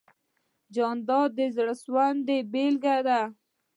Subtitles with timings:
[0.75, 3.21] جانداد د زړه سواندۍ بېلګه ده.